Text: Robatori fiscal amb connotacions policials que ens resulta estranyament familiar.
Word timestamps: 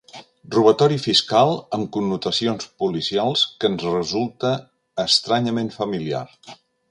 Robatori 0.53 0.95
fiscal 1.01 1.51
amb 1.77 1.91
connotacions 1.97 2.71
policials 2.85 3.45
que 3.63 3.71
ens 3.73 3.85
resulta 3.91 4.55
estranyament 5.05 5.73
familiar. 5.79 6.25